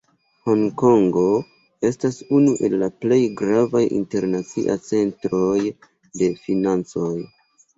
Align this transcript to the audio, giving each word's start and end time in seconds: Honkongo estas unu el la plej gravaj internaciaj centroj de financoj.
Honkongo 0.47 1.25
estas 1.89 2.17
unu 2.39 2.55
el 2.69 2.77
la 2.85 2.89
plej 3.05 3.19
gravaj 3.43 3.83
internaciaj 4.01 4.79
centroj 4.89 5.55
de 5.85 6.33
financoj. 6.47 7.13